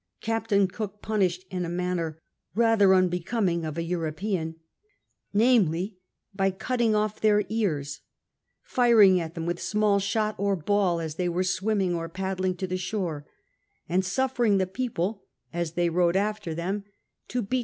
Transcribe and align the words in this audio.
Captain 0.21 0.67
Cook 0.67 1.03
punished 1.03 1.45
in 1.51 1.63
a 1.63 1.69
manner 1.69 2.19
rather 2.55 2.95
unbecoming 2.95 3.63
of 3.63 3.77
an 3.77 3.85
European, 3.85 4.55
viz. 5.31 5.89
by 6.33 6.49
cutting 6.49 6.95
off 6.95 7.21
their 7.21 7.43
ears, 7.49 8.01
firiDg 8.67 9.19
at 9.19 9.35
them 9.35 9.45
with 9.45 9.61
small 9.61 9.99
shot 9.99 10.33
or 10.39 10.55
ball 10.55 10.99
as 10.99 11.17
they 11.17 11.29
were 11.29 11.43
swimming 11.43 11.93
or 11.93 12.09
paddling 12.09 12.55
to 12.55 12.65
the 12.65 12.77
shore, 12.77 13.27
and 13.87 14.03
suffering 14.03 14.57
the 14.57 14.65
x^eople 14.65 15.19
(as 15.53 15.71
he 15.75 15.87
rowed 15.87 16.15
after 16.15 16.55
them) 16.55 16.77
to 16.79 16.83
beat 16.83 16.87
124 16.87 16.89
CAPTAm 16.89 17.45
COOK 17.45 17.49
CHAP. 17.51 17.59